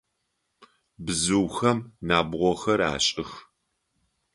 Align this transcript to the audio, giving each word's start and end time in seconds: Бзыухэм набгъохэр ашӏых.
Бзыухэм 1.05 1.79
набгъохэр 2.07 2.79
ашӏых. 2.95 3.31